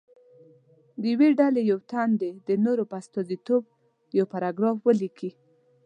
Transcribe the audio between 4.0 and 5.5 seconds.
یو پاراګراف ولیکي.